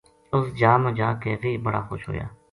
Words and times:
اُس 0.33 0.45
جا 0.59 0.71
ما 0.83 0.89
جا 0.99 1.09
کے 1.21 1.31
ویہ 1.41 1.63
بڑا 1.65 1.81
خوش 1.87 2.01
ہویا 2.07 2.27